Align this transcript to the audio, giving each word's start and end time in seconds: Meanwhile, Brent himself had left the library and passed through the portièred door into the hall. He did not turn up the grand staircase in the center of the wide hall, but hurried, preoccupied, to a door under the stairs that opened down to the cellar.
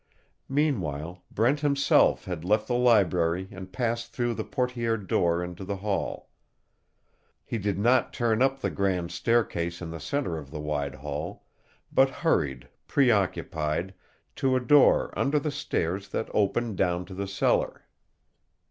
Meanwhile, 0.49 1.23
Brent 1.29 1.59
himself 1.59 2.25
had 2.25 2.43
left 2.43 2.65
the 2.67 2.73
library 2.73 3.49
and 3.51 3.71
passed 3.71 4.11
through 4.11 4.33
the 4.33 4.43
portièred 4.43 5.05
door 5.05 5.43
into 5.43 5.63
the 5.63 5.75
hall. 5.75 6.31
He 7.45 7.59
did 7.59 7.77
not 7.77 8.11
turn 8.11 8.41
up 8.41 8.59
the 8.61 8.71
grand 8.71 9.11
staircase 9.11 9.79
in 9.79 9.91
the 9.91 9.99
center 9.99 10.39
of 10.39 10.49
the 10.49 10.59
wide 10.59 10.95
hall, 10.95 11.45
but 11.91 12.09
hurried, 12.09 12.67
preoccupied, 12.87 13.93
to 14.37 14.55
a 14.55 14.59
door 14.59 15.13
under 15.15 15.37
the 15.37 15.51
stairs 15.51 16.09
that 16.09 16.29
opened 16.33 16.77
down 16.77 17.05
to 17.05 17.13
the 17.13 17.27
cellar. 17.27 17.83